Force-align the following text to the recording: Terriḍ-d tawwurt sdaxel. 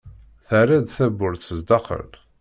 Terriḍ-d 0.47 0.89
tawwurt 0.97 1.47
sdaxel. 1.59 2.09